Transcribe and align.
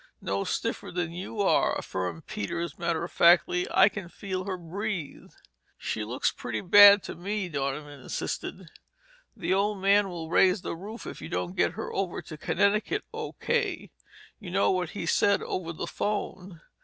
"No 0.19 0.43
stiffer 0.43 0.89
than 0.89 1.11
you 1.11 1.41
are," 1.41 1.77
affirmed 1.77 2.25
Peters 2.25 2.79
matter 2.79 3.03
of 3.03 3.11
factly. 3.11 3.67
"I 3.69 3.87
can 3.87 4.09
feel 4.09 4.45
her 4.45 4.57
breathe." 4.57 5.29
"She 5.77 6.03
looks 6.03 6.31
pretty 6.31 6.59
bad 6.61 7.03
to 7.03 7.13
me," 7.13 7.47
Donovan 7.49 7.99
insisted. 8.01 8.71
"The 9.37 9.53
old 9.53 9.77
man 9.77 10.09
will 10.09 10.31
raise 10.31 10.63
the 10.63 10.75
roof 10.75 11.05
if 11.05 11.21
you 11.21 11.29
don't 11.29 11.55
get 11.55 11.73
her 11.73 11.93
over 11.93 12.19
to 12.23 12.35
Connecticut 12.35 13.03
O.K. 13.13 13.91
You 14.39 14.49
know 14.49 14.71
what 14.71 14.89
he 14.97 15.05
said 15.05 15.43
over 15.43 15.71
the 15.71 15.85
phone!" 15.85 16.61